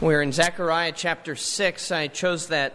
[0.00, 1.90] We're in Zechariah chapter 6.
[1.90, 2.72] I chose that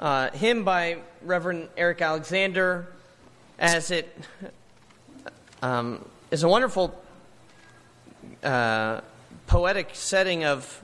[0.00, 2.88] uh, hymn by Reverend Eric Alexander
[3.56, 4.12] as it
[5.62, 7.00] um, is a wonderful
[8.42, 9.00] uh,
[9.46, 10.82] poetic setting of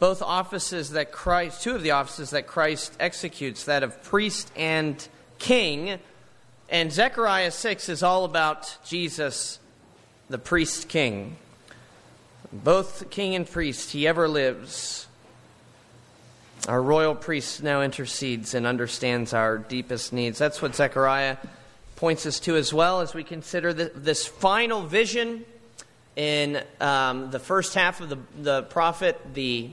[0.00, 5.08] both offices that Christ, two of the offices that Christ executes, that of priest and
[5.38, 6.00] king.
[6.68, 9.60] And Zechariah 6 is all about Jesus,
[10.28, 11.36] the priest king.
[12.52, 15.06] Both king and priest, he ever lives.
[16.66, 20.38] Our royal priest now intercedes and understands our deepest needs.
[20.38, 21.36] That's what Zechariah
[21.96, 25.44] points us to as well as we consider the, this final vision
[26.16, 29.20] in um, the first half of the, the prophet.
[29.34, 29.70] The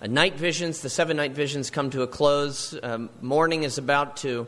[0.00, 2.78] uh, night visions, the seven night visions come to a close.
[2.82, 4.46] Um, morning is about to,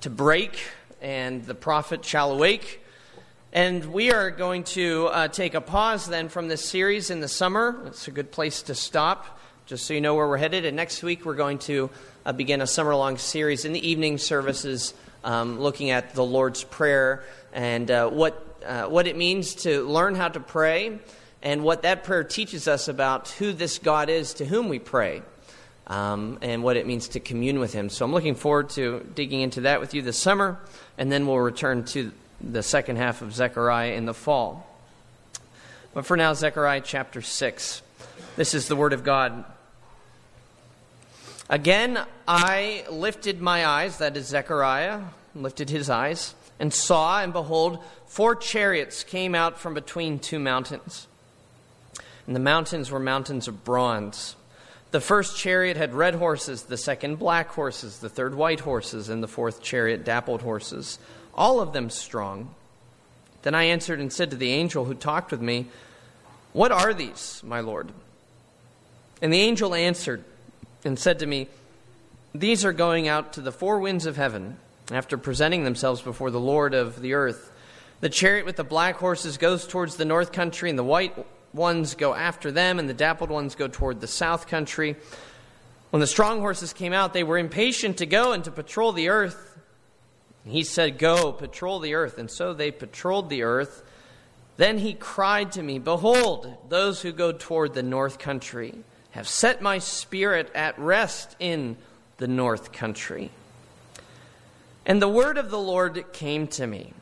[0.00, 0.58] to break,
[1.00, 2.81] and the prophet shall awake.
[3.54, 7.28] And we are going to uh, take a pause then from this series in the
[7.28, 7.82] summer.
[7.88, 10.64] It's a good place to stop, just so you know where we're headed.
[10.64, 11.90] And next week we're going to
[12.24, 16.64] uh, begin a summer long series in the evening services um, looking at the Lord's
[16.64, 20.98] Prayer and uh, what, uh, what it means to learn how to pray
[21.42, 25.20] and what that prayer teaches us about who this God is to whom we pray.
[25.88, 27.90] Um, and what it means to commune with Him.
[27.90, 30.58] So I'm looking forward to digging into that with you this summer,
[30.96, 32.12] and then we'll return to
[32.42, 34.68] the second half of Zechariah in the fall.
[35.94, 37.82] But for now, Zechariah chapter 6.
[38.36, 39.44] This is the Word of God.
[41.48, 45.02] Again, I lifted my eyes, that is Zechariah,
[45.34, 51.06] lifted his eyes, and saw, and behold, four chariots came out from between two mountains.
[52.26, 54.36] And the mountains were mountains of bronze.
[54.92, 59.22] The first chariot had red horses, the second black horses, the third white horses, and
[59.22, 60.98] the fourth chariot dappled horses
[61.34, 62.54] all of them strong.
[63.42, 65.68] Then I answered and said to the angel who talked with me,
[66.52, 67.90] What are these, my Lord?
[69.20, 70.24] And the angel answered
[70.84, 71.48] and said to me,
[72.34, 74.56] These are going out to the four winds of heaven
[74.90, 77.50] after presenting themselves before the Lord of the earth.
[78.00, 81.14] The chariot with the black horses goes towards the north country, and the white
[81.54, 84.96] ones go after them, and the dappled ones go toward the south country.
[85.90, 89.08] When the strong horses came out, they were impatient to go and to patrol the
[89.08, 89.58] earth.
[90.44, 92.18] He said, Go, patrol the earth.
[92.18, 93.82] And so they patrolled the earth.
[94.56, 98.74] Then he cried to me, Behold, those who go toward the north country
[99.12, 101.76] have set my spirit at rest in
[102.16, 103.30] the north country.
[104.84, 106.92] And the word of the Lord came to me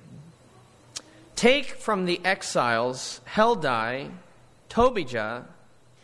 [1.34, 4.10] Take from the exiles Heldai,
[4.68, 5.46] Tobijah,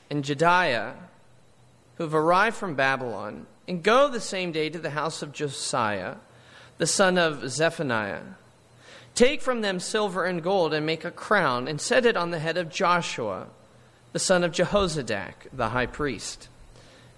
[0.08, 0.94] and Jedaiah,
[1.96, 6.16] who have arrived from Babylon, and go the same day to the house of Josiah
[6.78, 8.22] the son of Zephaniah.
[9.14, 12.38] Take from them silver and gold and make a crown and set it on the
[12.38, 13.46] head of Joshua,
[14.12, 16.48] the son of Jehozadak, the high priest.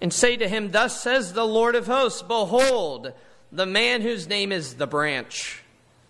[0.01, 3.11] And say to him, Thus says the Lord of hosts, Behold,
[3.51, 5.61] the man whose name is the branch.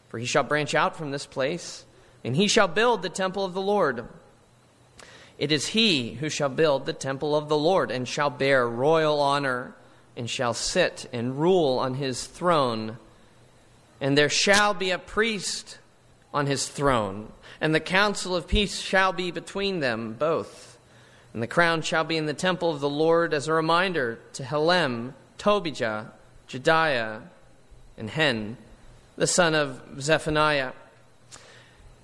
[0.09, 1.85] For he shall branch out from this place,
[2.23, 4.07] and he shall build the temple of the Lord.
[5.39, 9.19] It is he who shall build the temple of the Lord, and shall bear royal
[9.19, 9.73] honor,
[10.15, 12.97] and shall sit and rule on his throne
[14.01, 15.77] and there shall be a priest
[16.33, 20.77] on his throne, and the counsel of peace shall be between them both.
[21.33, 24.43] And the crown shall be in the temple of the Lord as a reminder to
[24.43, 26.11] Helem, Tobijah,
[26.47, 27.21] Jedaiah,
[27.97, 28.57] and Hen,
[29.15, 30.71] the son of Zephaniah.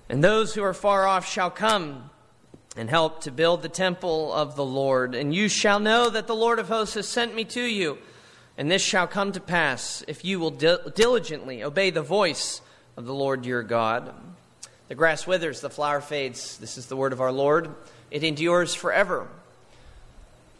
[0.08, 2.10] And those who are far off shall come
[2.76, 5.14] and help to build the temple of the Lord.
[5.14, 7.98] And you shall know that the Lord of hosts has sent me to you.
[8.58, 12.62] And this shall come to pass if you will diligently obey the voice
[12.96, 14.14] of the Lord your God.
[14.88, 16.56] The grass withers, the flower fades.
[16.58, 17.74] This is the word of our Lord.
[18.10, 19.26] It endures forever.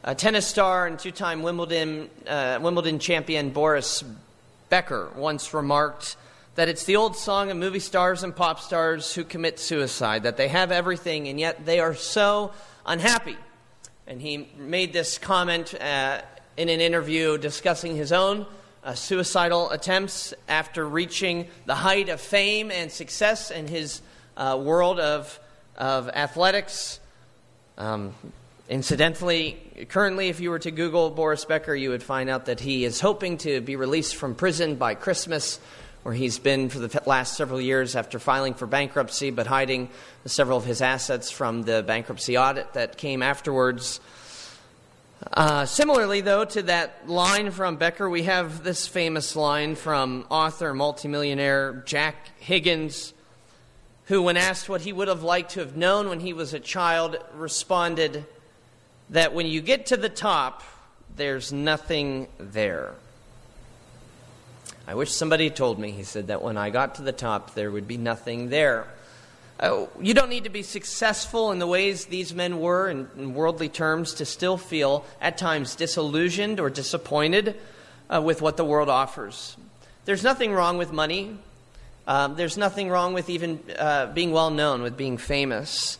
[0.04, 4.04] A tennis star and two time Wimbledon, uh, Wimbledon champion Boris
[4.68, 6.16] Becker once remarked
[6.56, 10.36] that it's the old song of movie stars and pop stars who commit suicide, that
[10.36, 12.52] they have everything and yet they are so
[12.84, 13.36] unhappy.
[14.06, 16.22] And he made this comment uh,
[16.56, 18.46] in an interview discussing his own
[18.82, 24.00] uh, suicidal attempts after reaching the height of fame and success in his
[24.36, 25.38] uh, world of,
[25.76, 27.00] of athletics.
[27.76, 28.14] Um,
[28.68, 32.84] incidentally, currently, if you were to Google Boris Becker, you would find out that he
[32.84, 35.58] is hoping to be released from prison by Christmas,
[36.04, 39.90] where he's been for the last several years after filing for bankruptcy, but hiding
[40.24, 44.00] several of his assets from the bankruptcy audit that came afterwards.
[45.32, 50.74] Uh, similarly, though, to that line from Becker, we have this famous line from author,
[50.74, 53.14] multimillionaire Jack Higgins,
[54.06, 56.60] who, when asked what he would have liked to have known when he was a
[56.60, 58.26] child, responded,
[59.10, 60.62] that when you get to the top,
[61.16, 62.92] there's nothing there.
[64.86, 67.70] I wish somebody told me, he said, that when I got to the top, there
[67.70, 68.86] would be nothing there.
[69.58, 73.32] Uh, you don't need to be successful in the ways these men were in, in
[73.32, 77.56] worldly terms to still feel at times disillusioned or disappointed
[78.12, 79.56] uh, with what the world offers.
[80.04, 81.38] There's nothing wrong with money.
[82.06, 85.98] Um, there's nothing wrong with even uh, being well known, with being famous.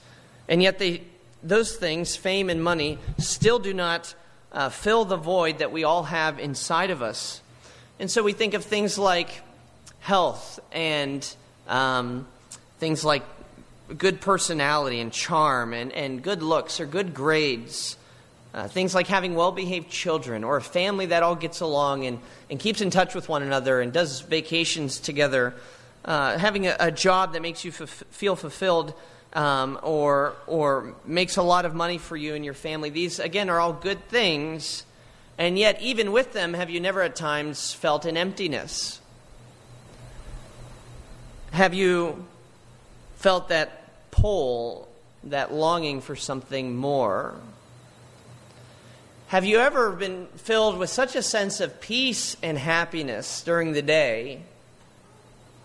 [0.48, 1.02] And yet, they,
[1.42, 4.14] those things, fame and money, still do not
[4.52, 7.40] uh, fill the void that we all have inside of us.
[7.98, 9.42] And so we think of things like
[10.00, 11.26] health and
[11.66, 12.28] um,
[12.78, 13.24] things like
[13.96, 17.96] good personality and charm and, and good looks or good grades.
[18.52, 22.18] Uh, things like having well behaved children or a family that all gets along and,
[22.50, 25.54] and keeps in touch with one another and does vacations together.
[26.04, 28.94] Uh, having a, a, job that makes you f- feel fulfilled
[29.34, 32.90] um, or, or makes a lot of money for you and your family.
[32.90, 34.84] These, again, are all good things.
[35.36, 39.00] And yet, even with them, have you never at times felt an emptiness?
[41.52, 42.24] Have you
[43.16, 44.88] felt that pull,
[45.24, 47.34] that longing for something more?
[49.28, 53.82] Have you ever been filled with such a sense of peace and happiness during the
[53.82, 54.42] day,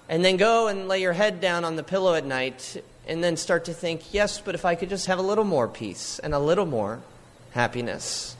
[0.10, 3.38] and then go and lay your head down on the pillow at night, and then
[3.38, 6.34] start to think, yes, but if I could just have a little more peace and
[6.34, 7.02] a little more
[7.52, 8.36] happiness?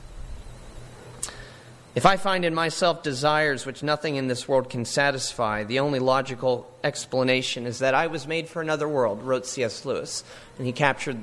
[1.94, 6.00] If I find in myself desires which nothing in this world can satisfy, the only
[6.00, 9.84] logical explanation is that I was made for another world, wrote C.S.
[9.84, 10.24] Lewis.
[10.58, 11.18] And he captured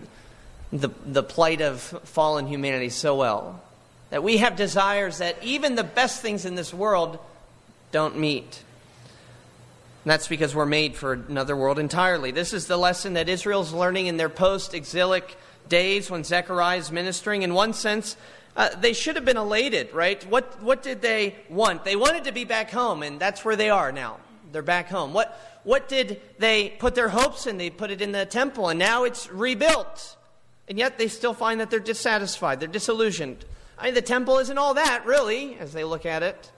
[0.71, 3.63] the, the plight of fallen humanity so well.
[4.11, 7.19] That we have desires that even the best things in this world
[7.91, 8.63] don't meet.
[10.05, 12.31] And that's because we're made for another world entirely.
[12.31, 15.37] This is the lesson that Israel's learning in their post exilic
[15.71, 17.43] days when Zechariah is ministering.
[17.43, 18.17] In one sense,
[18.59, 20.23] uh, they should have been elated, right?
[20.29, 21.85] What, what did they want?
[21.85, 24.19] They wanted to be back home, and that's where they are now.
[24.51, 25.13] They're back home.
[25.13, 27.57] What, what did they put their hopes in?
[27.57, 30.17] They put it in the temple, and now it's rebuilt.
[30.67, 33.45] And yet they still find that they're dissatisfied, they're disillusioned.
[33.79, 36.51] I mean, the temple isn't all that, really, as they look at it.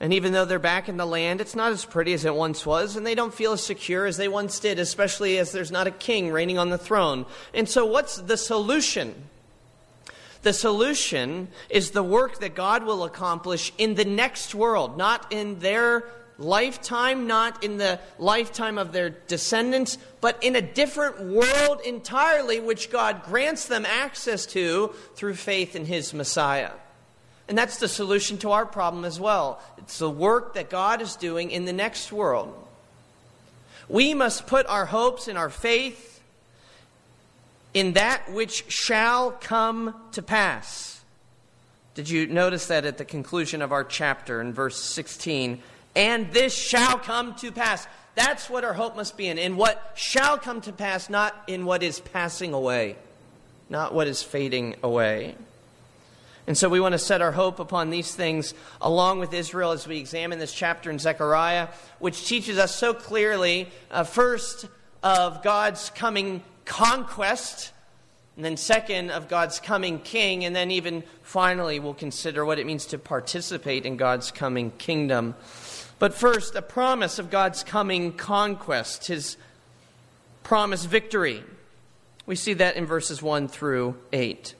[0.00, 2.64] And even though they're back in the land, it's not as pretty as it once
[2.64, 5.86] was, and they don't feel as secure as they once did, especially as there's not
[5.86, 7.26] a king reigning on the throne.
[7.52, 9.14] And so, what's the solution?
[10.46, 15.58] The solution is the work that God will accomplish in the next world, not in
[15.58, 16.04] their
[16.38, 22.92] lifetime, not in the lifetime of their descendants, but in a different world entirely, which
[22.92, 26.70] God grants them access to through faith in His Messiah.
[27.48, 29.60] And that's the solution to our problem as well.
[29.78, 32.54] It's the work that God is doing in the next world.
[33.88, 36.15] We must put our hopes and our faith
[37.76, 41.04] in that which shall come to pass.
[41.92, 45.60] Did you notice that at the conclusion of our chapter in verse 16?
[45.94, 47.86] And this shall come to pass.
[48.14, 49.36] That's what our hope must be in.
[49.36, 52.96] In what shall come to pass, not in what is passing away,
[53.68, 55.34] not what is fading away.
[56.46, 59.86] And so we want to set our hope upon these things along with Israel as
[59.86, 61.68] we examine this chapter in Zechariah,
[61.98, 64.64] which teaches us so clearly, uh, first,
[65.02, 67.72] of God's coming conquest,
[68.36, 72.66] and then second, of God's coming king, and then even finally, we'll consider what it
[72.66, 75.34] means to participate in God's coming kingdom.
[75.98, 79.38] But first, a promise of God's coming conquest, his
[80.42, 81.42] promised victory.
[82.26, 84.54] We see that in verses 1 through 8.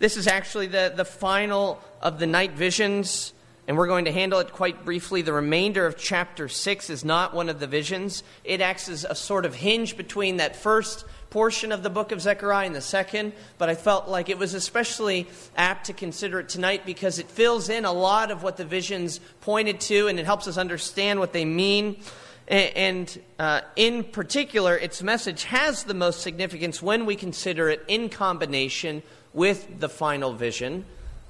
[0.00, 3.32] This is actually the, the final of the night visions
[3.68, 5.20] and we're going to handle it quite briefly.
[5.20, 8.24] The remainder of chapter 6 is not one of the visions.
[8.42, 12.22] It acts as a sort of hinge between that first portion of the book of
[12.22, 16.48] Zechariah and the second, but I felt like it was especially apt to consider it
[16.48, 20.24] tonight because it fills in a lot of what the visions pointed to and it
[20.24, 22.00] helps us understand what they mean.
[22.48, 28.08] And uh, in particular, its message has the most significance when we consider it in
[28.08, 29.02] combination
[29.34, 30.86] with the final vision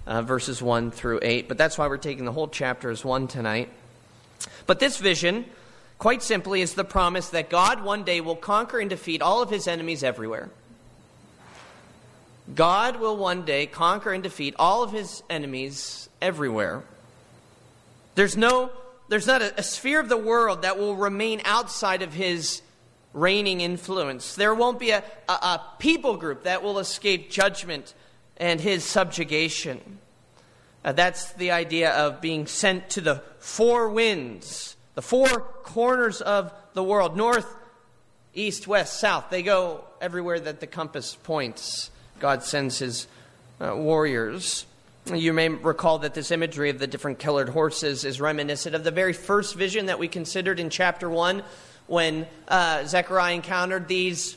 [0.09, 1.49] uh, verses 1 through 8.
[1.49, 3.69] But that's why we're taking the whole chapter as one tonight.
[4.67, 5.45] But this vision,
[5.99, 9.51] quite simply, is the promise that God one day will conquer and defeat all of
[9.51, 10.49] his enemies everywhere.
[12.55, 16.83] God will one day conquer and defeat all of his enemies everywhere.
[18.15, 18.71] There's no
[19.09, 22.61] there's not a, a, sphere of the world that will remain outside of his
[23.15, 24.35] reigning influence.
[24.35, 27.95] There won't be a, a, a people group that will escape judgment
[28.39, 29.99] and his subjugation.
[30.85, 35.27] Uh, that's the idea of being sent to the four winds, the four
[35.63, 37.53] corners of the world north,
[38.33, 39.27] east, west, south.
[39.31, 41.91] They go everywhere that the compass points.
[42.21, 43.09] God sends his
[43.61, 44.67] uh, warriors.
[45.13, 48.91] You may recall that this imagery of the different colored horses is reminiscent of the
[48.91, 51.43] very first vision that we considered in chapter 1
[51.87, 54.37] when uh, Zechariah encountered these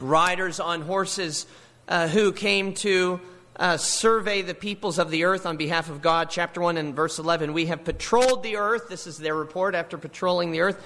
[0.00, 1.46] riders on horses
[1.90, 3.20] uh, who came to
[3.56, 6.30] uh, survey the peoples of the earth on behalf of God.
[6.30, 7.52] Chapter 1 and verse 11.
[7.52, 8.88] We have patrolled the earth.
[8.88, 10.82] This is their report after patrolling the earth.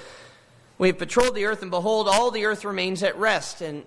[0.78, 3.60] We have patrolled the earth, and behold, all the earth remains at rest.
[3.60, 3.84] And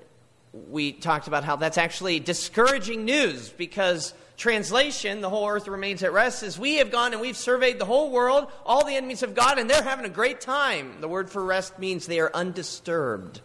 [0.70, 6.14] we talked about how that's actually discouraging news because translation, the whole earth remains at
[6.14, 9.34] rest, is we have gone and we've surveyed the whole world, all the enemies of
[9.34, 11.02] God, and they're having a great time.
[11.02, 13.42] The word for rest means they are undisturbed.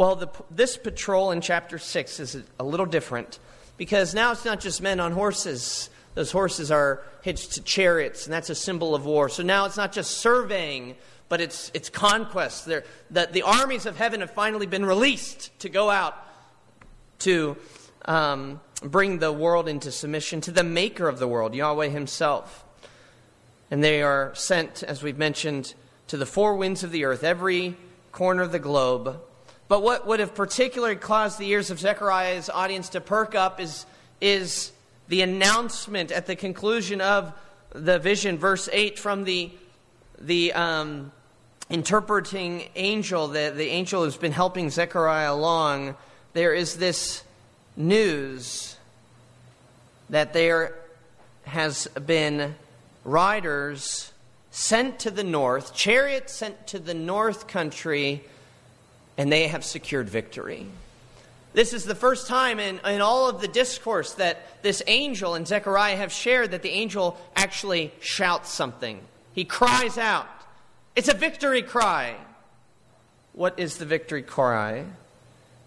[0.00, 3.38] Well, the, this patrol in chapter 6 is a little different
[3.76, 5.90] because now it's not just men on horses.
[6.14, 9.28] Those horses are hitched to chariots, and that's a symbol of war.
[9.28, 10.96] So now it's not just surveying,
[11.28, 12.64] but it's, it's conquest.
[12.64, 16.16] the, the armies of heaven have finally been released to go out
[17.18, 17.58] to
[18.06, 22.64] um, bring the world into submission to the maker of the world, Yahweh Himself.
[23.70, 25.74] And they are sent, as we've mentioned,
[26.06, 27.76] to the four winds of the earth, every
[28.12, 29.20] corner of the globe.
[29.70, 33.86] But what would have particularly caused the ears of Zechariah's audience to perk up is,
[34.20, 34.72] is
[35.06, 37.32] the announcement at the conclusion of
[37.72, 39.52] the vision, verse 8, from the,
[40.20, 41.12] the um,
[41.68, 45.94] interpreting angel, the, the angel who's been helping Zechariah along.
[46.32, 47.22] There is this
[47.76, 48.76] news
[50.08, 50.74] that there
[51.44, 52.56] has been
[53.04, 54.10] riders
[54.50, 58.24] sent to the north, chariots sent to the north country,
[59.20, 60.66] and they have secured victory.
[61.52, 65.46] This is the first time in, in all of the discourse that this angel and
[65.46, 68.98] Zechariah have shared that the angel actually shouts something.
[69.34, 70.26] He cries out.
[70.96, 72.16] It's a victory cry.
[73.34, 74.86] What is the victory cry?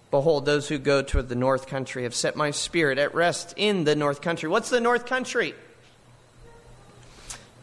[0.09, 3.83] Behold, those who go toward the north country have set my spirit at rest in
[3.83, 4.49] the north country.
[4.49, 5.53] What's the north country?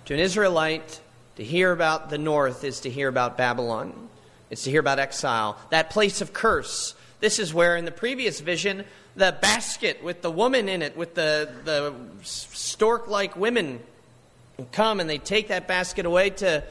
[0.05, 1.01] To an Israelite,
[1.35, 4.10] to hear about the north is to hear about Babylon,
[4.51, 6.95] it's to hear about exile, that place of curse.
[7.21, 8.85] This is where, in the previous vision,
[9.17, 13.81] the basket with the woman in it, with the, the stork like women,
[14.73, 16.65] come and they take that basket away to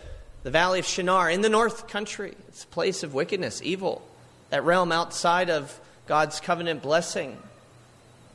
[0.44, 2.34] the valley of Shinar in the north country.
[2.48, 4.02] It's a place of wickedness, evil
[4.50, 7.38] that realm outside of God's covenant blessing.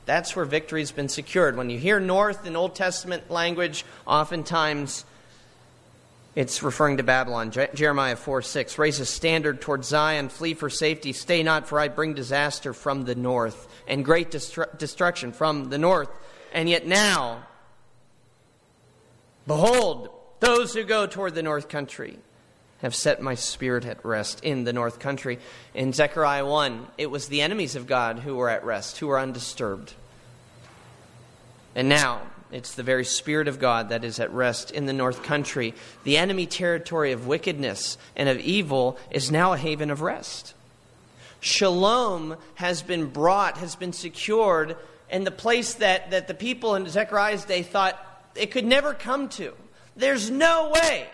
[0.06, 1.56] That's where victory's been secured.
[1.56, 5.04] When you hear north in Old Testament language, oftentimes
[6.36, 7.52] it's referring to Babylon.
[7.52, 8.78] Jeremiah 4 6.
[8.78, 13.04] Raise a standard toward Zion, flee for safety, stay not, for I bring disaster from
[13.04, 16.10] the north, and great destru- destruction from the north.
[16.52, 17.46] And yet now,
[19.46, 20.10] behold,
[20.40, 22.18] those who go toward the north country
[22.78, 25.38] have set my spirit at rest in the north country.
[25.72, 29.18] In Zechariah 1, it was the enemies of God who were at rest, who were
[29.18, 29.94] undisturbed.
[31.76, 32.22] And now,
[32.54, 35.74] it's the very Spirit of God that is at rest in the north country.
[36.04, 40.54] The enemy territory of wickedness and of evil is now a haven of rest.
[41.40, 44.76] Shalom has been brought, has been secured,
[45.10, 47.98] and the place that, that the people in Zechariah's day thought
[48.36, 49.52] it could never come to.
[49.96, 51.08] There's no way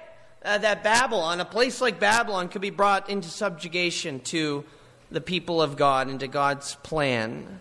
[0.45, 4.63] uh, that Babylon, a place like Babylon, could be brought into subjugation to
[5.11, 7.61] the people of God, into God's plan.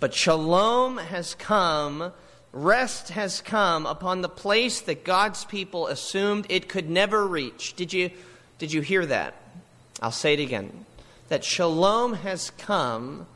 [0.00, 2.12] But shalom has come,
[2.52, 7.74] rest has come upon the place that God's people assumed it could never reach.
[7.74, 8.10] Did you,
[8.58, 9.34] did you hear that?
[10.00, 10.84] I'll say it again.
[11.28, 13.26] That shalom has come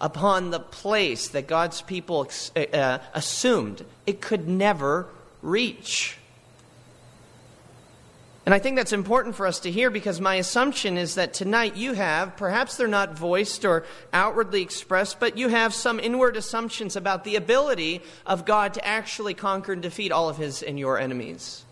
[0.00, 5.08] upon the place that God's people uh, assumed it could never
[5.40, 6.18] reach.
[8.46, 11.74] And I think that's important for us to hear because my assumption is that tonight
[11.74, 16.94] you have, perhaps they're not voiced or outwardly expressed, but you have some inward assumptions
[16.94, 20.96] about the ability of God to actually conquer and defeat all of his and your
[20.96, 21.64] enemies.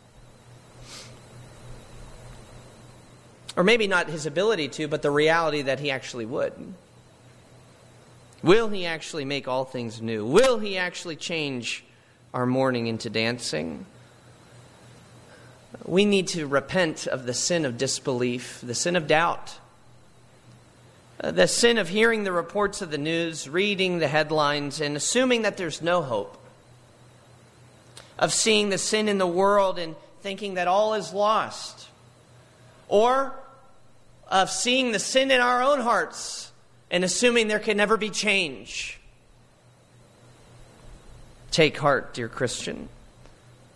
[3.57, 6.53] Or maybe not his ability to, but the reality that he actually would.
[8.43, 10.27] Will he actually make all things new?
[10.27, 11.85] Will he actually change
[12.35, 13.87] our mourning into dancing?
[15.85, 19.59] We need to repent of the sin of disbelief, the sin of doubt,
[21.21, 25.43] uh, the sin of hearing the reports of the news, reading the headlines, and assuming
[25.43, 26.37] that there's no hope,
[28.19, 31.89] of seeing the sin in the world and thinking that all is lost,
[32.89, 33.35] or
[34.29, 36.51] of seeing the sin in our own hearts
[36.91, 39.01] and assuming there can never be change.
[41.51, 42.89] Take heart, dear Christian.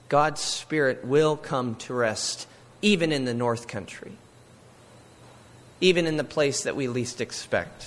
[0.08, 2.46] God's Spirit will come to rest
[2.80, 4.12] even in the North Country,
[5.80, 7.84] even in the place that we least expect.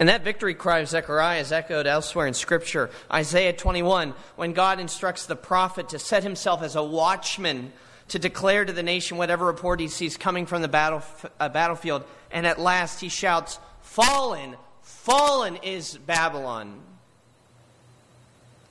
[0.00, 2.90] And that victory cry of Zechariah is echoed elsewhere in Scripture.
[3.12, 7.72] Isaiah 21, when God instructs the prophet to set himself as a watchman
[8.08, 11.02] to declare to the nation whatever report he sees coming from the battle,
[11.38, 12.04] uh, battlefield.
[12.32, 16.80] And at last he shouts, Fallen, fallen is Babylon.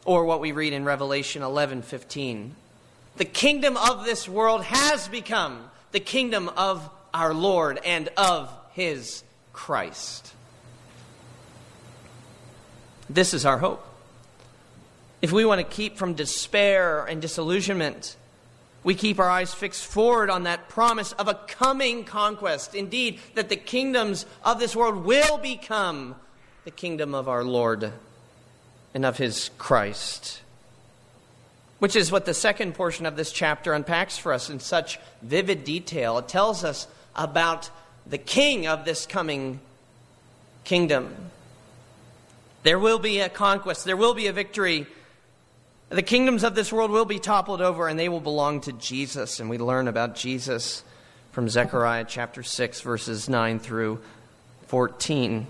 [0.05, 2.55] Or what we read in Revelation 11:15.
[3.15, 9.23] The kingdom of this world has become the kingdom of our Lord and of his
[9.53, 10.33] Christ.
[13.09, 13.85] This is our hope.
[15.21, 18.17] If we want to keep from despair and disillusionment,
[18.83, 22.75] we keep our eyes fixed forward on that promise of a coming conquest.
[22.75, 26.15] Indeed, that the kingdoms of this world will become
[26.65, 27.93] the kingdom of our Lord
[28.93, 30.41] and of his Christ.
[31.79, 35.63] Which is what the second portion of this chapter unpacks for us in such vivid
[35.63, 36.17] detail.
[36.17, 37.69] It tells us about
[38.05, 39.59] the king of this coming
[40.63, 41.13] kingdom.
[42.63, 44.87] There will be a conquest, there will be a victory.
[45.89, 49.39] The kingdoms of this world will be toppled over and they will belong to Jesus.
[49.39, 50.83] And we learn about Jesus
[51.33, 53.99] from Zechariah chapter 6, verses 9 through
[54.67, 55.45] 14.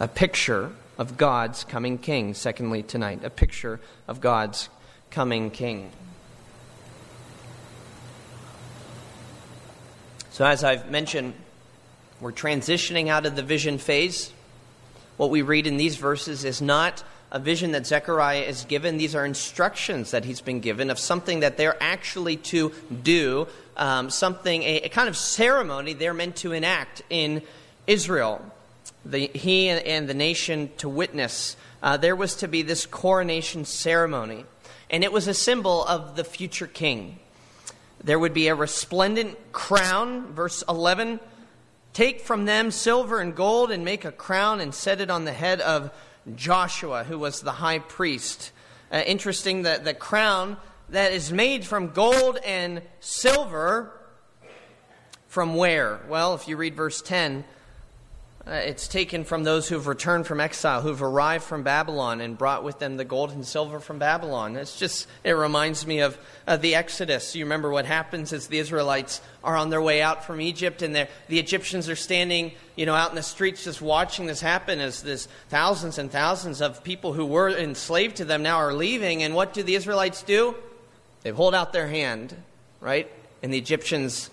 [0.00, 3.22] A picture of God's coming king, secondly, tonight.
[3.22, 4.70] A picture of God's
[5.10, 5.92] coming king.
[10.30, 11.34] So, as I've mentioned,
[12.18, 14.32] we're transitioning out of the vision phase.
[15.18, 18.96] What we read in these verses is not a vision that Zechariah is given.
[18.96, 24.08] These are instructions that he's been given of something that they're actually to do, um,
[24.08, 27.42] something, a, a, kind of ceremony they're meant to enact in
[27.86, 28.42] Israel.
[29.04, 31.56] The, he and, the nation to witness.
[31.82, 34.44] Uh, there was to be this coronation ceremony,
[34.90, 37.18] and it was a symbol of the future king.
[38.02, 41.20] There would be a resplendent crown, verse 11
[41.92, 45.32] Take from them silver and gold and make a crown and set it on the
[45.32, 45.90] head of
[46.36, 48.52] Joshua, who was the high priest.
[48.92, 50.56] Uh, interesting that the crown
[50.90, 53.92] that is made from gold and silver,
[55.26, 56.00] from where?
[56.08, 57.44] Well, if you read verse 10,
[58.46, 62.64] uh, it's taken from those who've returned from exile, who've arrived from Babylon and brought
[62.64, 64.56] with them the gold and silver from Babylon.
[64.56, 67.36] It's just, it reminds me of uh, the Exodus.
[67.36, 70.94] You remember what happens as the Israelites are on their way out from Egypt and
[70.94, 75.02] the Egyptians are standing, you know, out in the streets just watching this happen as
[75.02, 79.22] this thousands and thousands of people who were enslaved to them now are leaving.
[79.22, 80.54] And what do the Israelites do?
[81.24, 82.34] They hold out their hand,
[82.80, 83.10] right?
[83.42, 84.30] And the Egyptians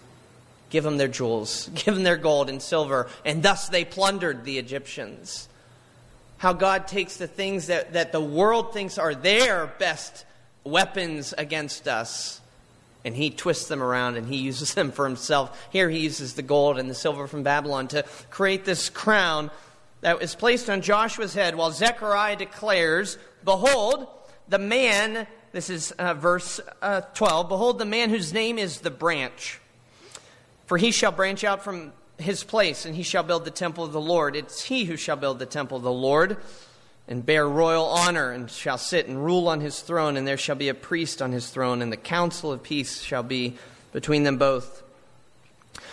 [0.70, 4.58] give them their jewels, give them their gold and silver, and thus they plundered the
[4.58, 5.48] Egyptians.
[6.38, 10.26] How God takes the things that, that the world thinks are their best
[10.64, 12.42] weapons against us,
[13.04, 15.68] and he twists them around and he uses them for himself.
[15.72, 19.50] Here he uses the gold and the silver from Babylon to create this crown
[20.02, 24.08] that is placed on Joshua's head, while Zechariah declares, Behold,
[24.48, 28.92] the man, this is uh, verse uh, 12, behold, the man whose name is the
[28.92, 29.60] branch.
[30.68, 33.94] For he shall branch out from his place, and he shall build the temple of
[33.94, 34.36] the Lord.
[34.36, 36.38] It's he who shall build the temple of the Lord,
[37.08, 40.58] and bear royal honor, and shall sit and rule on his throne, and there shall
[40.58, 43.56] be a priest on his throne, and the counsel of peace shall be
[43.94, 44.84] between them both.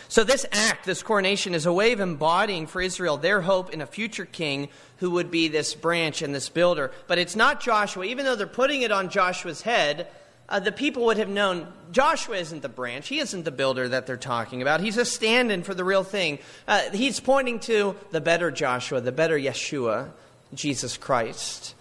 [0.08, 3.80] So, this act, this coronation, is a way of embodying for Israel their hope in
[3.80, 6.90] a future king who would be this branch and this builder.
[7.06, 10.08] But it's not Joshua, even though they're putting it on Joshua's head
[10.48, 13.08] uh, the people would have known Joshua isn't the branch.
[13.08, 14.80] He isn't the builder that they're talking about.
[14.80, 16.38] He's a stand in for the real thing.
[16.68, 20.10] Uh, he's pointing to the better Joshua, the better Yeshua,
[20.52, 21.74] Jesus Christ.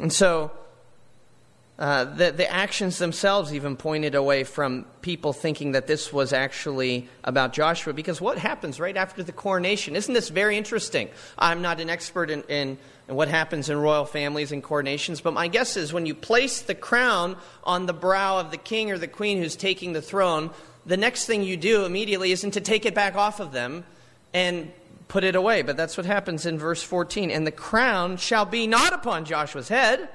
[0.00, 0.52] And so
[1.78, 7.08] uh, the, the actions themselves even pointed away from people thinking that this was actually
[7.24, 9.96] about Joshua, because what happens right after the coronation?
[9.96, 11.08] Isn't this very interesting?
[11.36, 12.78] I'm not an expert in, in,
[13.12, 16.62] in what happens in royal families and coronations, but my guess is when you place
[16.62, 20.50] the crown on the brow of the king or the queen who's taking the throne,
[20.84, 23.84] the next thing you do immediately isn't to take it back off of them
[24.34, 24.72] and
[25.08, 25.62] put it away.
[25.62, 27.30] But that's what happens in verse 14.
[27.30, 30.08] And the crown shall be not upon Joshua's head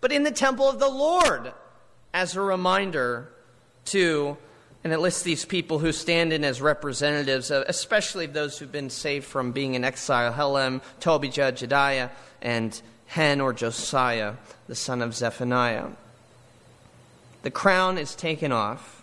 [0.00, 1.52] but in the temple of the Lord
[2.14, 3.30] as a reminder
[3.86, 4.36] to,
[4.84, 8.90] and it lists these people who stand in as representatives, uh, especially those who've been
[8.90, 14.34] saved from being in exile Helem, Tobijah, Jedaiah, and Hen or Josiah,
[14.66, 15.88] the son of Zephaniah.
[17.42, 19.02] The crown is taken off.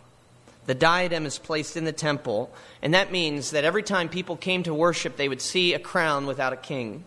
[0.68, 4.64] The diadem is placed in the temple, and that means that every time people came
[4.64, 7.04] to worship, they would see a crown without a king.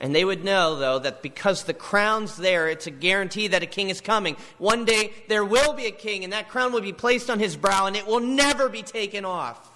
[0.00, 3.66] And they would know, though, that because the crown's there, it's a guarantee that a
[3.66, 4.36] king is coming.
[4.58, 7.56] One day there will be a king, and that crown will be placed on his
[7.56, 9.70] brow, and it will never be taken off.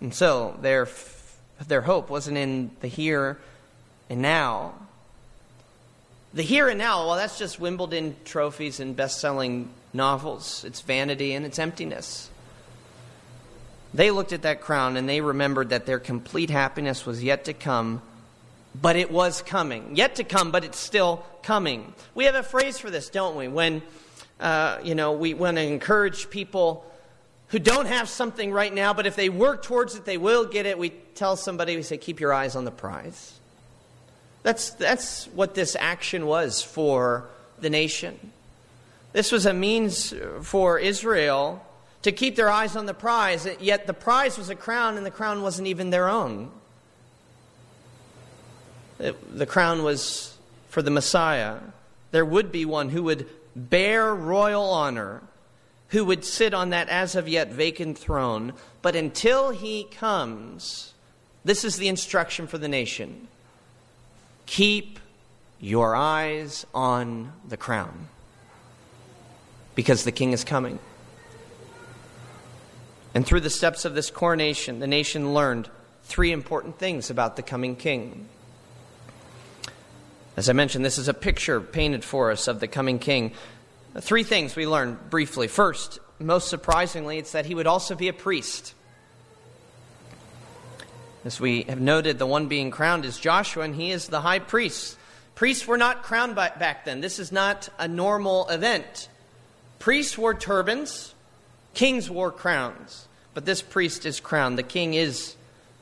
[0.00, 0.86] And so their,
[1.68, 3.38] their hope wasn't in the here
[4.08, 4.74] and now.
[6.32, 10.64] The here and now, well, that's just Wimbledon trophies and best selling novels.
[10.64, 12.30] It's vanity and it's emptiness.
[13.92, 17.52] They looked at that crown and they remembered that their complete happiness was yet to
[17.52, 18.00] come,
[18.80, 19.96] but it was coming.
[19.96, 21.92] Yet to come, but it's still coming.
[22.14, 23.48] We have a phrase for this, don't we?
[23.48, 23.82] When,
[24.38, 26.86] uh, you know, we want to encourage people
[27.48, 30.66] who don't have something right now, but if they work towards it, they will get
[30.66, 30.78] it.
[30.78, 33.38] We tell somebody, we say, keep your eyes on the prize.
[34.42, 37.28] That's, that's what this action was for
[37.60, 38.32] the nation.
[39.12, 41.62] This was a means for Israel
[42.02, 45.10] to keep their eyes on the prize, yet the prize was a crown, and the
[45.10, 46.50] crown wasn't even their own.
[48.98, 50.38] It, the crown was
[50.70, 51.58] for the Messiah.
[52.12, 55.22] There would be one who would bear royal honor,
[55.88, 58.54] who would sit on that as of yet vacant throne.
[58.80, 60.94] But until he comes,
[61.44, 63.28] this is the instruction for the nation
[64.46, 64.98] keep
[65.60, 68.08] your eyes on the crown,
[69.74, 70.78] because the king is coming.
[73.14, 75.68] And through the steps of this coronation, the nation learned
[76.04, 78.28] three important things about the coming king.
[80.36, 83.32] As I mentioned, this is a picture painted for us of the coming king.
[83.98, 85.48] Three things we learned briefly.
[85.48, 88.74] First, most surprisingly, it's that he would also be a priest.
[91.24, 94.38] As we have noted, the one being crowned is Joshua, and he is the high
[94.38, 94.96] priest.
[95.34, 97.00] Priests were not crowned back then.
[97.00, 99.08] This is not a normal event.
[99.78, 101.14] Priests wore turbans,
[101.74, 104.58] Kings wore crowns, but this priest is crowned.
[104.58, 105.36] The king is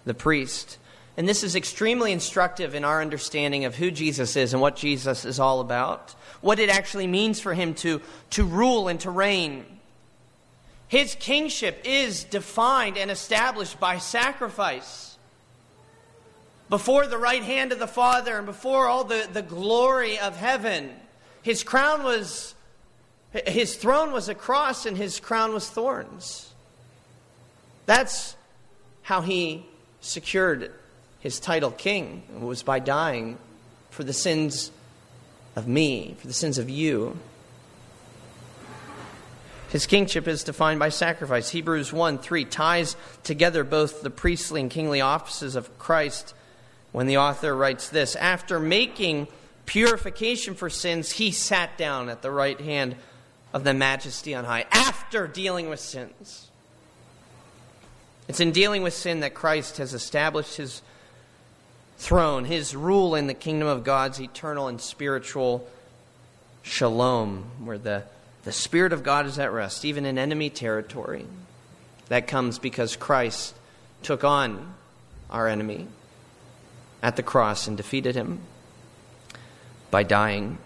[0.04, 0.78] the priest.
[1.16, 5.24] And this is extremely instructive in our understanding of who Jesus is and what Jesus
[5.24, 9.64] is all about, what it actually means for him to, to rule and to reign.
[10.86, 15.07] His kingship is defined and established by sacrifice.
[16.70, 20.90] Before the right hand of the Father and before all the, the glory of heaven,
[21.42, 22.54] his crown was
[23.46, 26.52] his throne was a cross and his crown was thorns.
[27.86, 28.36] That's
[29.02, 29.66] how he
[30.00, 30.72] secured
[31.20, 33.38] his title king, it was by dying
[33.90, 34.70] for the sins
[35.56, 37.18] of me, for the sins of you.
[39.70, 41.50] His kingship is defined by sacrifice.
[41.50, 46.34] Hebrews 1 3 ties together both the priestly and kingly offices of Christ
[46.98, 49.28] when the author writes this After making
[49.66, 52.96] purification for sins, he sat down at the right hand
[53.54, 56.50] of the majesty on high after dealing with sins.
[58.26, 60.82] It's in dealing with sin that Christ has established his
[61.98, 65.68] throne, his rule in the kingdom of God's eternal and spiritual
[66.62, 68.02] shalom, where the,
[68.42, 71.26] the Spirit of God is at rest, even in enemy territory.
[72.08, 73.54] That comes because Christ
[74.02, 74.74] took on
[75.30, 75.86] our enemy
[77.02, 78.40] at the cross and defeated him
[79.90, 80.58] by dying.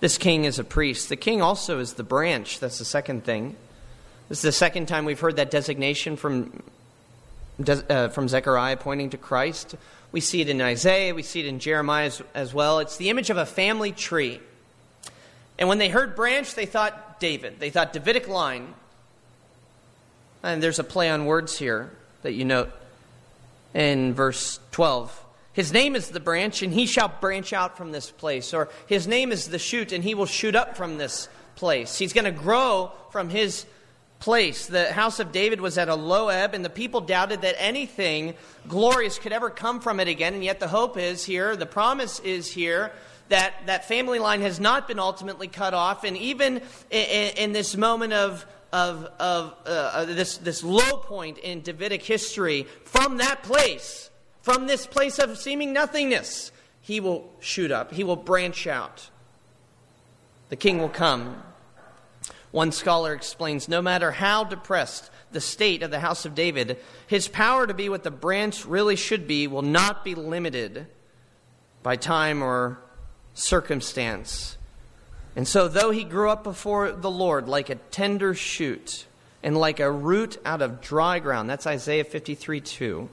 [0.00, 1.08] This king is a priest.
[1.08, 2.60] The king also is the branch.
[2.60, 3.56] That's the second thing.
[4.28, 6.62] This is the second time we've heard that designation from,
[7.66, 9.76] uh, from Zechariah pointing to Christ.
[10.12, 12.80] We see it in Isaiah, we see it in Jeremiah as, as well.
[12.80, 14.40] It's the image of a family tree.
[15.58, 17.58] And when they heard branch, they thought David.
[17.60, 18.74] They thought Davidic line.
[20.42, 21.90] And there's a play on words here
[22.22, 22.70] that you note
[23.74, 25.24] in verse 12.
[25.56, 28.52] His name is the branch, and he shall branch out from this place.
[28.52, 31.96] Or his name is the shoot, and he will shoot up from this place.
[31.96, 33.64] He's going to grow from his
[34.18, 34.66] place.
[34.66, 38.34] The house of David was at a low ebb, and the people doubted that anything
[38.68, 40.34] glorious could ever come from it again.
[40.34, 42.92] And yet the hope is here, the promise is here.
[43.30, 46.04] That, that family line has not been ultimately cut off.
[46.04, 51.62] And even in, in this moment of, of, of uh, this, this low point in
[51.62, 54.10] Davidic history, from that place,
[54.46, 59.10] from this place of seeming nothingness, he will shoot up, he will branch out.
[60.50, 61.42] The king will come.
[62.52, 66.78] One scholar explains no matter how depressed the state of the house of David,
[67.08, 70.86] his power to be what the branch really should be will not be limited
[71.82, 72.78] by time or
[73.34, 74.56] circumstance.
[75.34, 79.06] And so, though he grew up before the Lord like a tender shoot
[79.42, 83.08] and like a root out of dry ground, that's Isaiah 53 2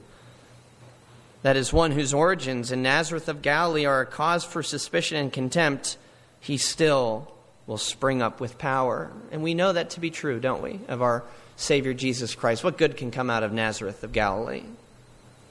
[1.44, 5.30] that is, one whose origins in Nazareth of Galilee are a cause for suspicion and
[5.30, 5.98] contempt,
[6.40, 7.30] he still
[7.66, 9.12] will spring up with power.
[9.30, 11.22] And we know that to be true, don't we, of our
[11.56, 12.64] Savior Jesus Christ?
[12.64, 14.62] What good can come out of Nazareth of Galilee?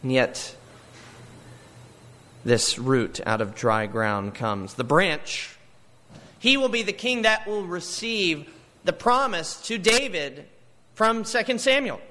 [0.02, 0.56] And yet,
[2.44, 4.74] this root out of dry ground comes.
[4.74, 5.56] The branch,
[6.40, 8.52] he will be the king that will receive
[8.84, 10.46] the promise to David
[10.96, 12.02] from 2 Samuel.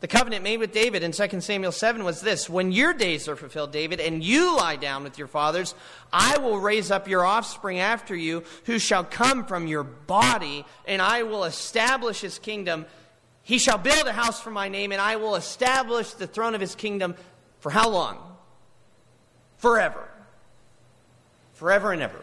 [0.00, 3.36] The covenant made with David in 2 Samuel 7 was this When your days are
[3.36, 5.74] fulfilled, David, and you lie down with your fathers,
[6.12, 11.00] I will raise up your offspring after you, who shall come from your body, and
[11.00, 12.84] I will establish his kingdom.
[13.42, 16.60] He shall build a house for my name, and I will establish the throne of
[16.60, 17.14] his kingdom
[17.60, 18.18] for how long?
[19.56, 20.06] Forever.
[21.54, 22.22] Forever and ever.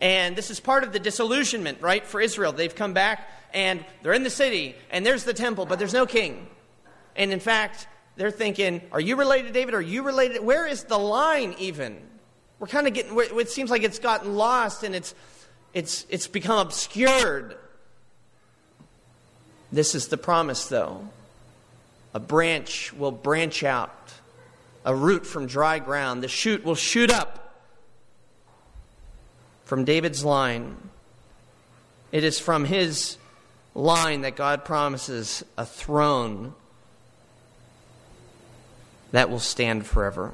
[0.00, 2.52] And this is part of the disillusionment, right, for Israel.
[2.52, 6.04] They've come back and they're in the city, and there's the temple, but there's no
[6.04, 6.46] king.
[7.14, 9.74] And in fact, they're thinking, Are you related to David?
[9.74, 10.44] Are you related?
[10.44, 11.96] Where is the line even?
[12.58, 15.14] We're kind of getting, it seems like it's gotten lost and it's,
[15.74, 17.56] it's, it's become obscured.
[19.70, 21.08] This is the promise, though.
[22.14, 24.12] A branch will branch out,
[24.86, 26.22] a root from dry ground.
[26.22, 27.45] The shoot will shoot up
[29.66, 30.76] from David's line.
[32.12, 33.18] It is from his
[33.74, 36.54] line that God promises a throne
[39.12, 40.32] that will stand forever.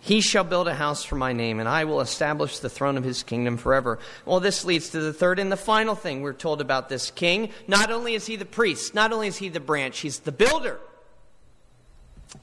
[0.00, 3.04] He shall build a house for my name, and I will establish the throne of
[3.04, 4.00] his kingdom forever.
[4.26, 7.50] Well, this leads to the third and the final thing we're told about this king.
[7.68, 10.80] Not only is he the priest, not only is he the branch, he's the builder.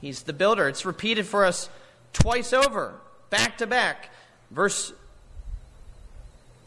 [0.00, 0.68] He's the builder.
[0.68, 1.68] It's repeated for us
[2.12, 2.94] twice over,
[3.28, 4.08] back to back.
[4.50, 4.92] Verse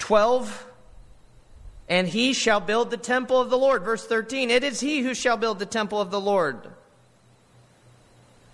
[0.03, 0.67] 12
[1.87, 3.83] and he shall build the temple of the Lord.
[3.83, 6.59] Verse 13 It is he who shall build the temple of the Lord.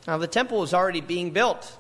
[0.06, 1.76] Now, the temple was already being built.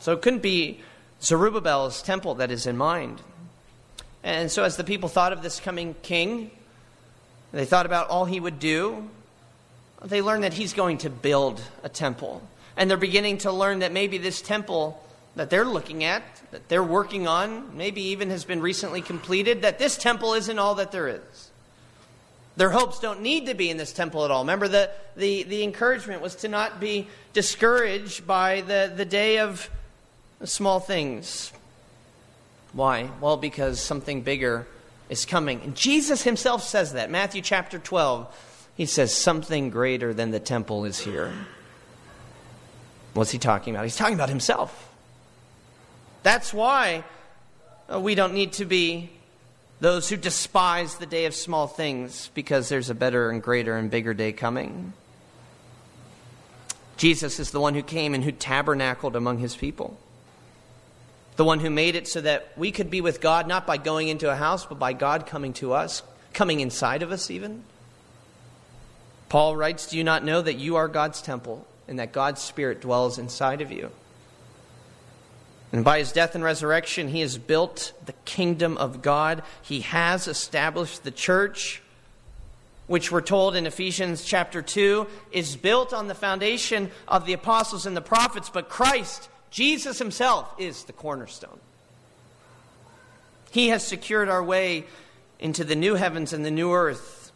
[0.00, 0.80] So it couldn't be
[1.22, 3.22] Zerubbabel's temple that is in mind.
[4.24, 6.50] And so, as the people thought of this coming king,
[7.52, 9.08] they thought about all he would do,
[10.04, 12.42] they learned that he's going to build a temple.
[12.76, 15.00] And they're beginning to learn that maybe this temple
[15.36, 19.78] that they're looking at, that they're working on, maybe even has been recently completed, that
[19.78, 21.50] this temple isn't all that there is.
[22.56, 24.42] Their hopes don't need to be in this temple at all.
[24.42, 29.68] Remember, the, the, the encouragement was to not be discouraged by the, the day of
[30.42, 31.52] small things.
[32.72, 33.10] Why?
[33.20, 34.66] Well, because something bigger
[35.10, 35.60] is coming.
[35.60, 37.10] And Jesus himself says that.
[37.10, 41.32] Matthew chapter 12, he says, Something greater than the temple is here.
[43.12, 43.84] What's he talking about?
[43.84, 44.85] He's talking about himself.
[46.26, 47.04] That's why
[47.88, 49.10] uh, we don't need to be
[49.78, 53.88] those who despise the day of small things because there's a better and greater and
[53.88, 54.92] bigger day coming.
[56.96, 59.96] Jesus is the one who came and who tabernacled among his people.
[61.36, 64.08] The one who made it so that we could be with God not by going
[64.08, 67.62] into a house, but by God coming to us, coming inside of us, even.
[69.28, 72.80] Paul writes, Do you not know that you are God's temple and that God's Spirit
[72.80, 73.92] dwells inside of you?
[75.72, 79.42] And by his death and resurrection, he has built the kingdom of God.
[79.62, 81.82] He has established the church,
[82.86, 87.84] which we're told in Ephesians chapter 2 is built on the foundation of the apostles
[87.84, 91.58] and the prophets, but Christ, Jesus himself, is the cornerstone.
[93.50, 94.84] He has secured our way
[95.40, 97.32] into the new heavens and the new earth.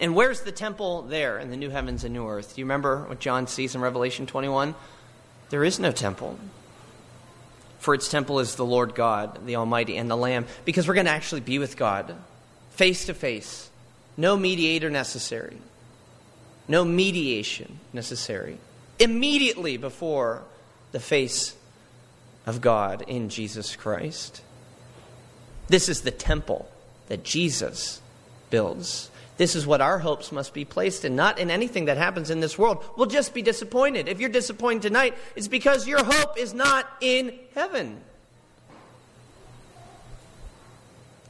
[0.00, 2.54] And where's the temple there in the new heavens and new earth?
[2.54, 4.74] Do you remember what John sees in Revelation 21?
[5.50, 6.38] There is no temple
[7.84, 11.04] for its temple is the Lord God, the Almighty, and the Lamb, because we're going
[11.04, 12.16] to actually be with God
[12.70, 13.68] face to face.
[14.16, 15.58] No mediator necessary,
[16.66, 18.56] no mediation necessary.
[18.98, 20.44] Immediately before
[20.92, 21.54] the face
[22.46, 24.40] of God in Jesus Christ.
[25.68, 26.70] This is the temple
[27.08, 28.00] that Jesus
[28.48, 29.10] builds.
[29.36, 32.40] This is what our hopes must be placed in, not in anything that happens in
[32.40, 32.84] this world.
[32.96, 34.08] We'll just be disappointed.
[34.08, 38.00] If you're disappointed tonight, it's because your hope is not in heaven.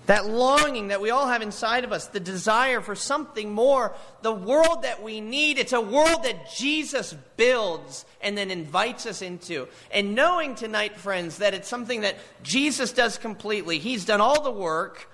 [0.06, 4.34] That longing that we all have inside of us, the desire for something more, the
[4.34, 9.66] world that we need, it's a world that Jesus builds and then invites us into.
[9.90, 14.50] And knowing tonight, friends, that it's something that Jesus does completely, He's done all the
[14.50, 15.08] work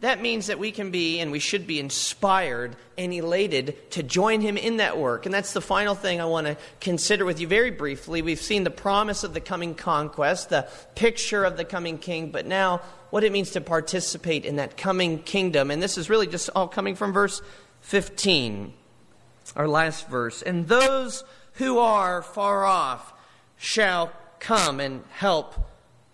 [0.00, 4.42] that means that we can be and we should be inspired and elated to join
[4.42, 5.24] him in that work.
[5.24, 8.20] And that's the final thing I want to consider with you very briefly.
[8.20, 12.46] We've seen the promise of the coming conquest, the picture of the coming king, but
[12.46, 15.70] now what it means to participate in that coming kingdom.
[15.70, 17.40] And this is really just all coming from verse
[17.80, 18.74] 15,
[19.54, 20.42] our last verse.
[20.42, 23.14] And those who are far off
[23.56, 25.54] shall come and help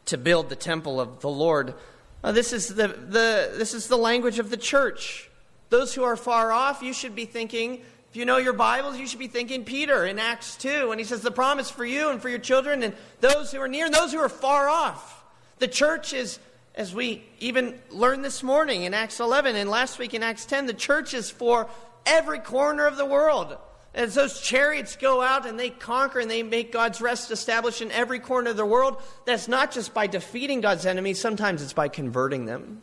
[0.05, 1.75] to build the temple of the Lord
[2.25, 5.31] uh, this, is the, the, this is the language of the church.
[5.71, 7.81] Those who are far off, you should be thinking,
[8.11, 11.05] if you know your Bibles, you should be thinking Peter in Acts 2 when he
[11.05, 13.95] says the promise for you and for your children and those who are near and
[13.95, 15.25] those who are far off.
[15.59, 16.39] The church is
[16.75, 20.67] as we even learned this morning in Acts 11 and last week in Acts 10,
[20.67, 21.69] the church is for
[22.07, 23.57] every corner of the world.
[23.95, 27.91] As those chariots go out and they conquer and they make God's rest established in
[27.91, 31.89] every corner of the world, that's not just by defeating God's enemies, sometimes it's by
[31.89, 32.81] converting them.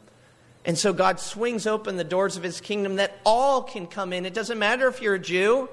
[0.65, 4.25] And so God swings open the doors of his kingdom that all can come in.
[4.25, 5.67] It doesn't matter if you're a Jew.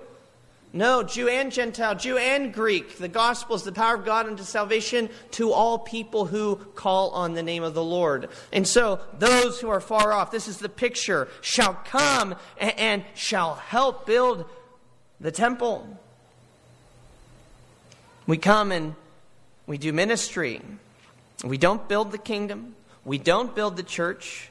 [0.73, 2.99] No, Jew and Gentile, Jew and Greek.
[2.99, 7.35] The gospel is the power of God unto salvation to all people who call on
[7.35, 8.29] the name of the Lord.
[8.53, 13.55] And so, those who are far off, this is the picture, shall come and, shall
[13.55, 14.45] help build
[15.21, 15.99] the temple.
[18.27, 18.95] We come and
[19.67, 20.61] we do ministry.
[21.45, 22.75] We don't build the kingdom.
[23.05, 24.51] We don't build the church.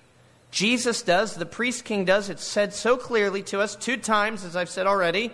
[0.51, 1.35] Jesus does.
[1.35, 2.29] The priest king does.
[2.29, 5.31] It's said so clearly to us two times, as I've said already.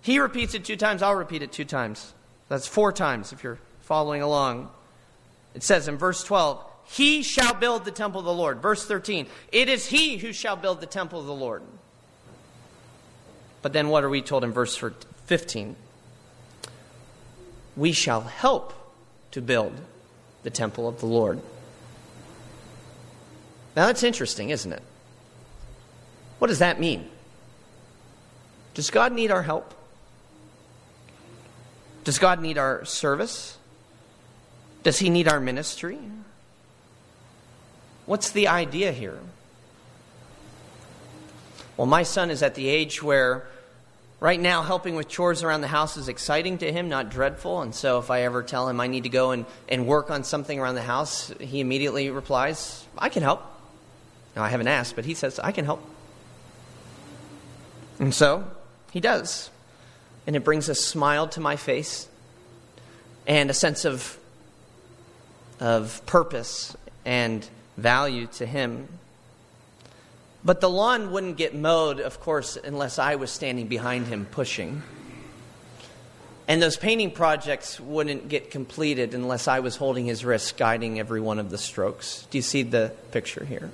[0.00, 2.14] He repeats it two times, I'll repeat it two times.
[2.48, 4.70] That's four times if you're following along.
[5.54, 8.62] It says in verse 12, He shall build the temple of the Lord.
[8.62, 11.62] Verse 13, It is He who shall build the temple of the Lord.
[13.62, 14.76] But then what are we told in verse
[15.26, 15.76] 15?
[17.76, 18.72] We shall help
[19.32, 19.72] to build
[20.42, 21.40] the temple of the Lord.
[23.76, 24.82] Now that's interesting, isn't it?
[26.38, 27.08] What does that mean?
[28.74, 29.74] Does God need our help?
[32.04, 33.58] Does God need our service?
[34.82, 35.98] Does He need our ministry?
[38.06, 39.18] What's the idea here?
[41.80, 43.46] Well, my son is at the age where
[44.20, 47.62] right now helping with chores around the house is exciting to him, not dreadful.
[47.62, 50.22] And so if I ever tell him I need to go and, and work on
[50.22, 53.42] something around the house, he immediately replies, I can help.
[54.36, 55.82] Now, I haven't asked, but he says, I can help.
[57.98, 58.44] And so
[58.92, 59.48] he does
[60.26, 62.10] and it brings a smile to my face
[63.26, 64.18] and a sense of,
[65.60, 68.86] of purpose and value to him.
[70.44, 74.82] But the lawn wouldn't get mowed, of course, unless I was standing behind him pushing.
[76.48, 81.20] And those painting projects wouldn't get completed unless I was holding his wrist, guiding every
[81.20, 82.26] one of the strokes.
[82.30, 83.70] Do you see the picture here?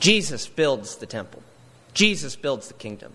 [0.00, 1.42] Jesus builds the temple.
[1.94, 3.12] Jesus builds the kingdom.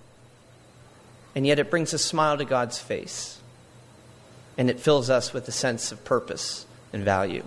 [1.35, 3.39] And yet it brings a smile to God's face.
[4.57, 7.43] And it fills us with a sense of purpose and value.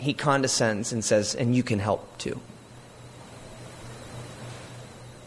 [0.00, 2.40] He condescends and says, and you can help too.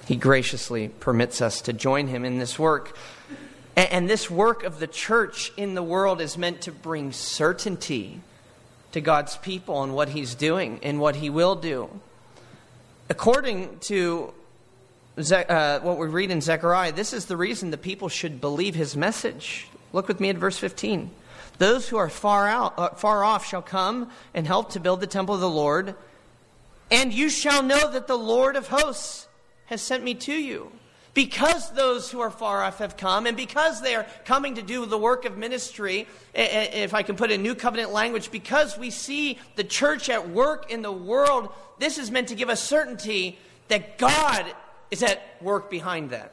[0.07, 2.97] He graciously permits us to join Him in this work.
[3.75, 8.21] And this work of the church in the world is meant to bring certainty
[8.91, 11.89] to God's people and what He's doing and what He will do.
[13.09, 14.33] According to
[15.21, 18.73] Ze- uh, what we read in Zechariah, this is the reason the people should believe
[18.73, 19.67] his message.
[19.91, 21.11] Look with me at verse 15.
[21.57, 25.07] Those who are far, out, uh, far off shall come and help to build the
[25.07, 25.95] temple of the Lord,
[26.91, 29.27] and you shall know that the Lord of hosts
[29.65, 30.71] has sent me to you.
[31.13, 34.87] Because those who are far off have come, and because they are coming to do
[34.87, 39.37] the work of ministry, if I can put in new covenant language, because we see
[39.55, 43.37] the church at work in the world, this is meant to give us certainty
[43.67, 44.51] that God
[44.89, 46.32] is at work behind that.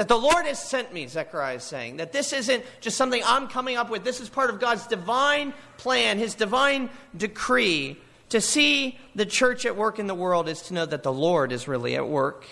[0.00, 1.98] That the Lord has sent me, Zechariah is saying.
[1.98, 4.02] That this isn't just something I'm coming up with.
[4.02, 7.98] This is part of God's divine plan, His divine decree.
[8.30, 11.52] To see the church at work in the world is to know that the Lord
[11.52, 12.46] is really at work.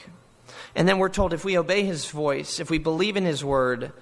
[0.74, 3.92] And then we're told if we obey his voice, if we believe in his word,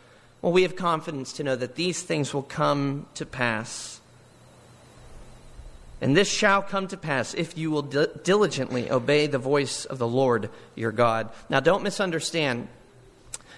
[0.43, 4.01] well, we have confidence to know that these things will come to pass.
[6.01, 9.99] And this shall come to pass if you will di- diligently obey the voice of
[9.99, 11.31] the Lord your God.
[11.49, 12.67] Now, don't misunderstand.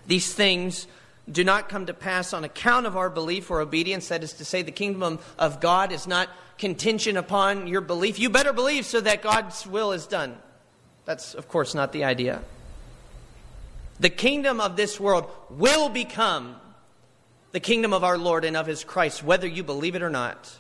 [0.09, 0.89] These things
[1.31, 4.09] do not come to pass on account of our belief or obedience.
[4.09, 8.19] That is to say, the kingdom of God is not contingent upon your belief.
[8.19, 10.37] You better believe so that God's will is done.
[11.05, 12.43] That's, of course, not the idea.
[14.01, 16.57] The kingdom of this world will become
[17.53, 20.57] the kingdom of our Lord and of his Christ, whether you believe it or not.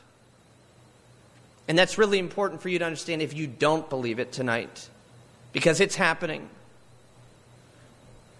[1.66, 4.88] And that's really important for you to understand if you don't believe it tonight,
[5.52, 6.48] because it's happening.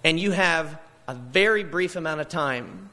[0.02, 2.90] And you have a very brief amount of time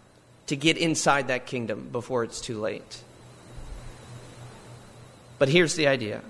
[0.48, 3.04] to get inside that kingdom before it's too late.
[5.38, 6.22] But here's the idea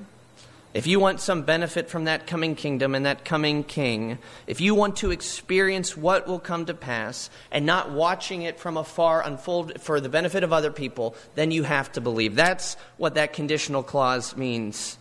[0.73, 4.75] if you want some benefit from that coming kingdom and that coming king, if you
[4.75, 9.79] want to experience what will come to pass and not watching it from afar unfold
[9.79, 12.35] for the benefit of other people, then you have to believe.
[12.35, 14.97] That's what that conditional clause means.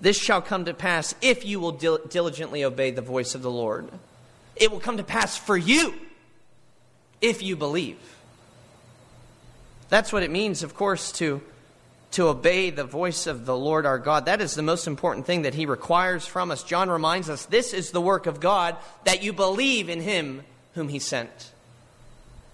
[0.00, 3.50] This shall come to pass if you will dil- diligently obey the voice of the
[3.50, 3.88] Lord.
[4.56, 5.94] It will come to pass for you
[7.22, 7.98] if you believe.
[9.88, 11.40] That's what it means, of course, to,
[12.12, 14.26] to obey the voice of the Lord our God.
[14.26, 16.62] That is the most important thing that He requires from us.
[16.62, 20.42] John reminds us this is the work of God, that you believe in Him
[20.74, 21.52] whom He sent.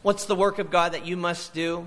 [0.02, 1.86] What's the work of God that you must do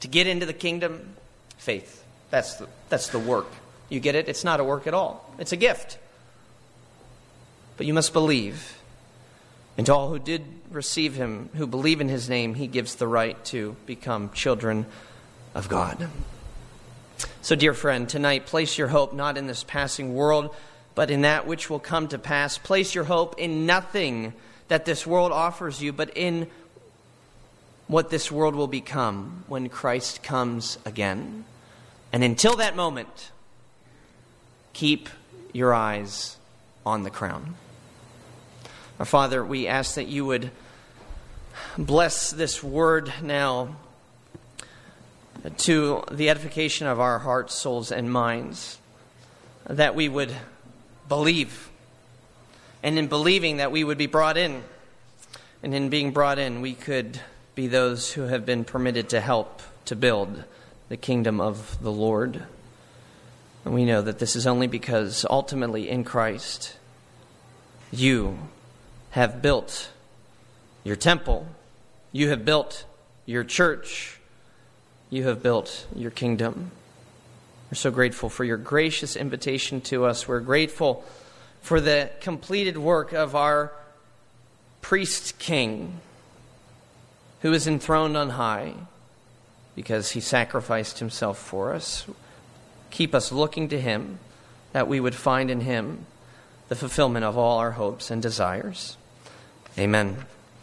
[0.00, 1.14] to get into the kingdom?
[1.56, 2.04] Faith.
[2.30, 3.46] That's the, that's the work.
[3.88, 4.28] You get it?
[4.28, 5.98] It's not a work at all, it's a gift.
[7.76, 8.78] But you must believe.
[9.76, 10.44] And to all who did
[10.74, 14.86] receive him, who believe in his name, he gives the right to become children
[15.54, 16.08] of God.
[17.42, 20.54] So, dear friend, tonight place your hope not in this passing world,
[20.94, 22.58] but in that which will come to pass.
[22.58, 24.34] Place your hope in nothing
[24.68, 26.48] that this world offers you, but in
[27.86, 31.44] what this world will become when Christ comes again.
[32.12, 33.30] And until that moment,
[34.72, 35.08] keep
[35.52, 36.36] your eyes
[36.86, 37.54] on the crown.
[38.98, 40.50] Our Father, we ask that you would
[41.78, 43.76] bless this word now
[45.58, 48.78] to the edification of our hearts, souls, and minds,
[49.68, 50.34] that we would
[51.08, 51.68] believe,
[52.82, 54.62] and in believing, that we would be brought in,
[55.62, 57.20] and in being brought in, we could
[57.54, 60.44] be those who have been permitted to help to build
[60.88, 62.42] the kingdom of the Lord.
[63.64, 66.76] And we know that this is only because ultimately in Christ,
[67.90, 68.38] you
[69.10, 69.90] have built
[70.84, 71.46] your temple,
[72.12, 72.84] you have built
[73.26, 74.20] your church,
[75.10, 76.70] you have built your kingdom.
[77.70, 80.28] We're so grateful for your gracious invitation to us.
[80.28, 81.04] We're grateful
[81.62, 83.72] for the completed work of our
[84.82, 86.00] priest king
[87.40, 88.74] who is enthroned on high
[89.74, 92.06] because he sacrificed himself for us.
[92.90, 94.18] Keep us looking to him
[94.72, 96.06] that we would find in him
[96.68, 98.96] the fulfillment of all our hopes and desires.
[99.78, 100.26] Amen.